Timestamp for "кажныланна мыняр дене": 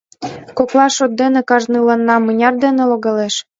1.49-2.83